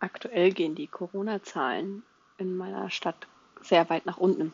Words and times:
Aktuell 0.00 0.52
gehen 0.52 0.74
die 0.74 0.86
Corona-Zahlen 0.86 2.02
in 2.38 2.56
meiner 2.56 2.90
Stadt 2.90 3.26
sehr 3.60 3.88
weit 3.90 4.06
nach 4.06 4.18
unten. 4.18 4.52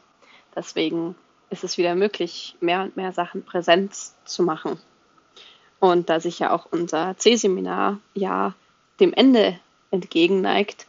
Deswegen 0.57 1.15
ist 1.51 1.65
es 1.65 1.77
wieder 1.77 1.95
möglich, 1.95 2.57
mehr 2.61 2.83
und 2.83 2.97
mehr 2.97 3.13
Sachen 3.13 3.45
Präsenz 3.45 4.17
zu 4.25 4.43
machen. 4.43 4.79
Und 5.81 6.09
da 6.09 6.19
sich 6.19 6.39
ja 6.39 6.51
auch 6.51 6.67
unser 6.71 7.17
C-Seminar 7.17 8.01
ja 8.15 8.55
dem 9.01 9.13
Ende 9.13 9.59
entgegenneigt, 9.91 10.87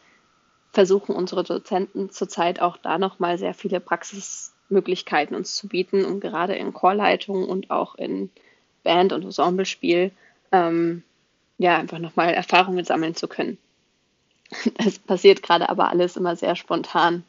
versuchen 0.72 1.14
unsere 1.14 1.44
Dozenten 1.44 2.10
zurzeit 2.10 2.60
auch 2.60 2.76
da 2.76 2.98
nochmal 2.98 3.38
sehr 3.38 3.54
viele 3.54 3.80
Praxismöglichkeiten 3.80 5.36
uns 5.36 5.54
zu 5.54 5.68
bieten, 5.68 6.04
um 6.04 6.20
gerade 6.20 6.54
in 6.54 6.72
Chorleitung 6.72 7.46
und 7.46 7.70
auch 7.70 7.94
in 7.94 8.30
Band- 8.82 9.12
und 9.12 9.24
Ensemblespiel 9.24 10.12
ähm, 10.52 11.02
ja 11.58 11.76
einfach 11.76 11.98
nochmal 11.98 12.32
Erfahrungen 12.32 12.84
sammeln 12.84 13.14
zu 13.14 13.28
können. 13.28 13.58
Es 14.78 14.98
passiert 14.98 15.42
gerade 15.42 15.68
aber 15.68 15.88
alles 15.90 16.16
immer 16.16 16.36
sehr 16.36 16.56
spontan. 16.56 17.24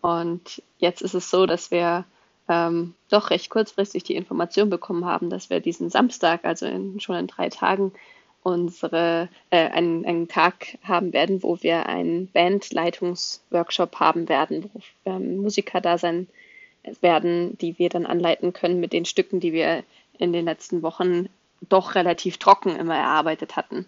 Und 0.00 0.62
jetzt 0.78 1.00
ist 1.00 1.14
es 1.14 1.30
so, 1.30 1.46
dass 1.46 1.70
wir 1.70 2.04
ähm, 2.48 2.94
doch 3.08 3.30
recht 3.30 3.48
kurzfristig 3.48 4.04
die 4.04 4.16
Information 4.16 4.68
bekommen 4.68 5.06
haben, 5.06 5.30
dass 5.30 5.48
wir 5.48 5.60
diesen 5.60 5.88
Samstag, 5.88 6.44
also 6.44 6.66
in, 6.66 7.00
schon 7.00 7.16
in 7.16 7.26
drei 7.26 7.48
Tagen, 7.48 7.92
unsere 8.42 9.30
äh, 9.48 9.70
einen, 9.70 10.04
einen 10.04 10.28
Tag 10.28 10.78
haben 10.82 11.14
werden, 11.14 11.42
wo 11.42 11.62
wir 11.62 11.86
einen 11.86 12.28
Bandleitungsworkshop 12.28 13.98
haben 13.98 14.28
werden, 14.28 14.70
wo 14.72 14.80
ähm, 15.10 15.38
Musiker 15.38 15.80
da 15.80 15.96
sein 15.96 16.28
werden, 17.00 17.56
die 17.58 17.78
wir 17.78 17.88
dann 17.88 18.04
anleiten 18.04 18.52
können 18.52 18.80
mit 18.80 18.92
den 18.92 19.06
Stücken, 19.06 19.40
die 19.40 19.54
wir 19.54 19.82
in 20.18 20.34
den 20.34 20.44
letzten 20.44 20.82
Wochen 20.82 21.30
doch 21.68 21.94
relativ 21.94 22.36
trocken 22.36 22.76
immer 22.76 22.96
erarbeitet 22.96 23.56
hatten. 23.56 23.86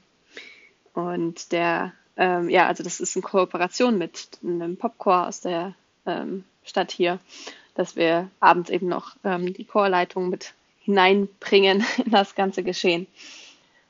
Und 0.94 1.52
der, 1.52 1.92
ähm, 2.16 2.48
ja, 2.48 2.66
also 2.66 2.82
das 2.82 3.00
ist 3.00 3.16
in 3.16 3.22
Kooperation 3.22 3.98
mit 3.98 4.28
einem 4.42 4.76
Popcore 4.76 5.26
aus 5.26 5.40
der 5.40 5.74
ähm, 6.06 6.44
Stadt 6.64 6.90
hier, 6.90 7.18
dass 7.74 7.96
wir 7.96 8.30
abends 8.40 8.70
eben 8.70 8.88
noch 8.88 9.16
ähm, 9.24 9.52
die 9.52 9.64
Chorleitung 9.64 10.30
mit 10.30 10.54
hineinbringen 10.80 11.84
in 12.04 12.10
das 12.10 12.34
ganze 12.34 12.62
Geschehen. 12.62 13.06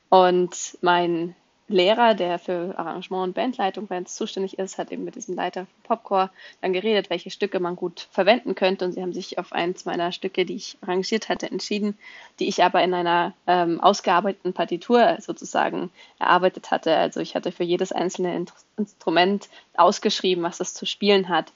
Und 0.08 0.78
mein 0.80 1.34
Lehrer, 1.68 2.14
der 2.14 2.38
für 2.38 2.78
Arrangement 2.78 3.24
und 3.24 3.34
Bandleitung 3.34 3.86
uns 3.88 4.14
zuständig 4.14 4.58
ist, 4.58 4.78
hat 4.78 4.92
eben 4.92 5.02
mit 5.02 5.16
diesem 5.16 5.34
Leiter 5.34 5.66
von 5.66 5.82
Popcore 5.82 6.30
dann 6.60 6.72
geredet, 6.72 7.10
welche 7.10 7.30
Stücke 7.30 7.58
man 7.58 7.74
gut 7.74 8.06
verwenden 8.12 8.54
könnte. 8.54 8.84
Und 8.84 8.92
sie 8.92 9.02
haben 9.02 9.12
sich 9.12 9.38
auf 9.38 9.52
eins 9.52 9.84
meiner 9.84 10.12
Stücke, 10.12 10.44
die 10.44 10.54
ich 10.54 10.78
arrangiert 10.80 11.28
hatte, 11.28 11.50
entschieden, 11.50 11.98
die 12.38 12.46
ich 12.46 12.62
aber 12.62 12.84
in 12.84 12.94
einer 12.94 13.34
ähm, 13.48 13.80
ausgearbeiteten 13.80 14.52
Partitur 14.52 15.16
sozusagen 15.20 15.90
erarbeitet 16.20 16.70
hatte. 16.70 16.94
Also 16.94 17.18
ich 17.18 17.34
hatte 17.34 17.50
für 17.50 17.64
jedes 17.64 17.90
einzelne 17.90 18.46
Instrument 18.76 19.48
ausgeschrieben, 19.76 20.44
was 20.44 20.60
es 20.60 20.72
zu 20.72 20.86
spielen 20.86 21.28
hat. 21.28 21.52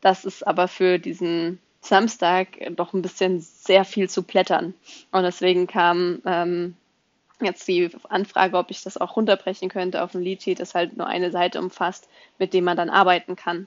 Das 0.00 0.24
ist 0.24 0.46
aber 0.46 0.68
für 0.68 1.00
diesen 1.00 1.58
Samstag 1.80 2.58
doch 2.76 2.92
ein 2.92 3.02
bisschen 3.02 3.40
sehr 3.40 3.84
viel 3.84 4.08
zu 4.08 4.22
plättern. 4.22 4.74
Und 5.10 5.24
deswegen 5.24 5.66
kam 5.66 6.22
ähm, 6.24 6.76
jetzt 7.44 7.66
die 7.68 7.90
Anfrage, 8.08 8.56
ob 8.56 8.70
ich 8.70 8.82
das 8.82 8.96
auch 8.96 9.16
runterbrechen 9.16 9.68
könnte 9.68 10.02
auf 10.02 10.14
ein 10.14 10.22
Liedsheet, 10.22 10.60
das 10.60 10.74
halt 10.74 10.96
nur 10.96 11.06
eine 11.06 11.30
Seite 11.30 11.60
umfasst, 11.60 12.08
mit 12.38 12.52
dem 12.54 12.64
man 12.64 12.76
dann 12.76 12.90
arbeiten 12.90 13.36
kann. 13.36 13.66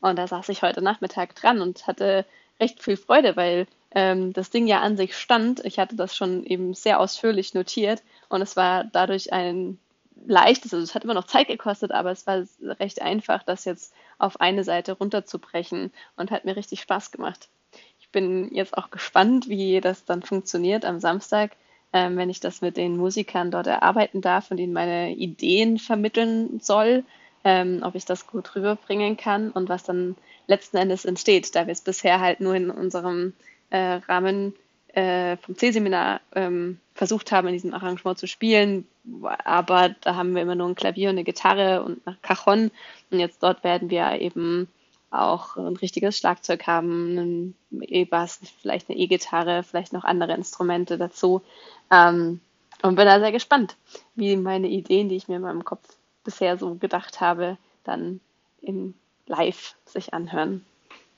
Und 0.00 0.16
da 0.16 0.26
saß 0.26 0.48
ich 0.50 0.62
heute 0.62 0.82
Nachmittag 0.82 1.34
dran 1.34 1.60
und 1.60 1.86
hatte 1.86 2.24
recht 2.60 2.82
viel 2.82 2.96
Freude, 2.96 3.36
weil 3.36 3.66
ähm, 3.92 4.32
das 4.32 4.50
Ding 4.50 4.66
ja 4.66 4.80
an 4.80 4.96
sich 4.96 5.16
stand. 5.16 5.64
Ich 5.64 5.78
hatte 5.78 5.96
das 5.96 6.16
schon 6.16 6.44
eben 6.44 6.74
sehr 6.74 7.00
ausführlich 7.00 7.54
notiert 7.54 8.02
und 8.28 8.42
es 8.42 8.56
war 8.56 8.84
dadurch 8.84 9.32
ein 9.32 9.78
leichtes, 10.26 10.74
also 10.74 10.82
es 10.82 10.94
hat 10.94 11.04
immer 11.04 11.14
noch 11.14 11.26
Zeit 11.26 11.48
gekostet, 11.48 11.92
aber 11.92 12.10
es 12.10 12.26
war 12.26 12.44
recht 12.80 13.00
einfach, 13.02 13.42
das 13.42 13.64
jetzt 13.64 13.94
auf 14.18 14.40
eine 14.40 14.64
Seite 14.64 14.92
runterzubrechen 14.92 15.92
und 16.16 16.30
hat 16.30 16.44
mir 16.44 16.56
richtig 16.56 16.80
Spaß 16.80 17.10
gemacht. 17.10 17.48
Ich 18.00 18.08
bin 18.10 18.52
jetzt 18.54 18.76
auch 18.76 18.90
gespannt, 18.90 19.48
wie 19.48 19.80
das 19.80 20.04
dann 20.04 20.22
funktioniert 20.22 20.84
am 20.84 20.98
Samstag, 20.98 21.52
ähm, 21.92 22.16
wenn 22.16 22.30
ich 22.30 22.40
das 22.40 22.60
mit 22.60 22.76
den 22.76 22.96
Musikern 22.96 23.50
dort 23.50 23.66
erarbeiten 23.66 24.20
darf 24.20 24.50
und 24.50 24.58
ihnen 24.58 24.72
meine 24.72 25.14
Ideen 25.14 25.78
vermitteln 25.78 26.60
soll, 26.60 27.04
ähm, 27.44 27.80
ob 27.82 27.94
ich 27.94 28.04
das 28.04 28.26
gut 28.26 28.54
rüberbringen 28.54 29.16
kann 29.16 29.50
und 29.50 29.68
was 29.68 29.84
dann 29.84 30.16
letzten 30.46 30.76
Endes 30.76 31.04
entsteht, 31.04 31.54
da 31.54 31.66
wir 31.66 31.72
es 31.72 31.80
bisher 31.80 32.20
halt 32.20 32.40
nur 32.40 32.54
in 32.54 32.70
unserem 32.70 33.32
äh, 33.70 34.00
Rahmen 34.08 34.54
äh, 34.94 35.36
vom 35.36 35.56
C-Seminar 35.56 36.20
ähm, 36.34 36.78
versucht 36.94 37.30
haben, 37.32 37.48
in 37.48 37.54
diesem 37.54 37.74
Arrangement 37.74 38.18
zu 38.18 38.26
spielen. 38.26 38.86
Aber 39.44 39.94
da 40.00 40.16
haben 40.16 40.34
wir 40.34 40.42
immer 40.42 40.54
nur 40.54 40.68
ein 40.68 40.74
Klavier 40.74 41.10
und 41.10 41.16
eine 41.16 41.24
Gitarre 41.24 41.82
und 41.82 42.06
ein 42.06 42.16
Cajon. 42.22 42.70
Und 43.10 43.20
jetzt 43.20 43.42
dort 43.42 43.62
werden 43.64 43.90
wir 43.90 44.20
eben 44.20 44.68
auch 45.10 45.56
ein 45.56 45.76
richtiges 45.76 46.18
Schlagzeug 46.18 46.66
haben, 46.66 47.18
einen 47.18 47.54
E-Bass, 47.80 48.40
vielleicht 48.60 48.88
eine 48.88 48.98
E-Gitarre, 48.98 49.62
vielleicht 49.62 49.92
noch 49.92 50.04
andere 50.04 50.34
Instrumente 50.34 50.98
dazu. 50.98 51.42
Ähm, 51.90 52.40
und 52.82 52.94
bin 52.94 53.06
da 53.06 53.18
sehr 53.18 53.32
gespannt, 53.32 53.76
wie 54.14 54.36
meine 54.36 54.68
Ideen, 54.68 55.08
die 55.08 55.16
ich 55.16 55.28
mir 55.28 55.36
in 55.36 55.42
meinem 55.42 55.64
Kopf 55.64 55.96
bisher 56.24 56.56
so 56.58 56.74
gedacht 56.74 57.20
habe, 57.20 57.56
dann 57.84 58.20
in 58.60 58.94
live 59.26 59.74
sich 59.84 60.14
anhören. 60.14 60.64